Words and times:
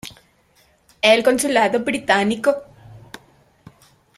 El 1.03 1.21
Consulado 1.23 1.79
británico. 1.81 2.55